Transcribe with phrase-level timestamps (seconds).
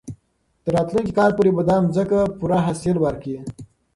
[0.63, 3.37] تر راتلونکي کال پورې به دا ځمکه پوره حاصل ورکړي.